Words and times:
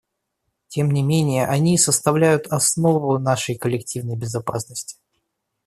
Тем 0.69 0.89
не 0.89 1.03
менее 1.03 1.45
они 1.45 1.77
составляют 1.77 2.47
основу 2.47 3.19
нашей 3.19 3.53
коллективной 3.55 4.15
безопасности. 4.17 4.97